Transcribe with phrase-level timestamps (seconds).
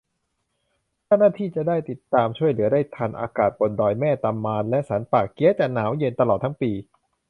[1.05, 6.71] เจ้าหน้าที่จะได้ติดตามช่วยเหลือได้ทัน อากาศบนดอยแม่ตะมานและสันป่าเกี๊ยะจะหนาวเย็นตลอดทั้งปี